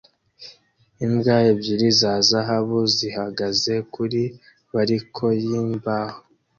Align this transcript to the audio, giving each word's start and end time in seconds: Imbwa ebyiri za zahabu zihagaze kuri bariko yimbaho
Imbwa 1.05 1.35
ebyiri 1.51 1.89
za 1.99 2.13
zahabu 2.27 2.79
zihagaze 2.95 3.73
kuri 3.93 4.21
bariko 4.73 5.23
yimbaho 5.43 6.17